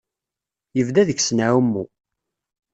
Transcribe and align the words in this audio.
Yebda 0.77 1.01
deg-sen 1.07 1.43
aɛummu. 1.45 1.83